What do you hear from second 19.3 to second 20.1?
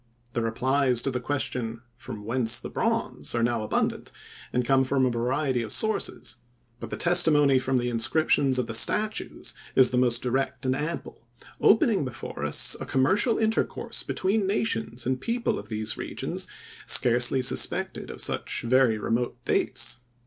dates.